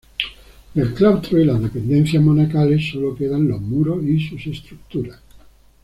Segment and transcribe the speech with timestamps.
[0.73, 5.19] Del claustro y las dependencias monacales solo quedan los muros y sus estructuras.